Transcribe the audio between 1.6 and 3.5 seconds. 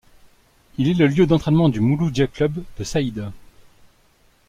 du Mouloudia Club de Saïda.